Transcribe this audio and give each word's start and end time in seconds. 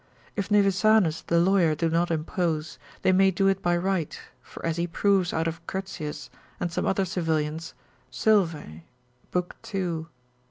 If 0.35 0.49
Nevisanus 0.49 1.21
the 1.27 1.39
lawyer 1.39 1.75
do 1.75 1.87
not 1.87 2.09
impose, 2.09 2.79
they 3.03 3.11
may 3.11 3.29
do 3.29 3.47
it 3.47 3.61
by 3.61 3.77
right: 3.77 4.19
for 4.41 4.65
as 4.65 4.77
he 4.77 4.87
proves 4.87 5.31
out 5.31 5.47
of 5.47 5.63
Curtius, 5.67 6.31
and 6.59 6.71
some 6.73 6.87
other 6.87 7.05
civilians, 7.05 7.75
Sylvae, 8.09 8.81
nup. 9.31 9.53
lib. 9.73 10.05